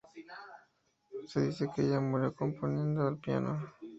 Se 1.27 1.41
dice 1.41 1.69
que 1.75 1.83
ella 1.83 1.99
murió 1.99 2.33
componiendo 2.33 3.05
al 3.07 3.19
piano. 3.19 3.71